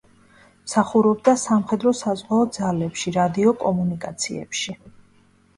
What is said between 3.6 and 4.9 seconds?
კომუნიკაციებში.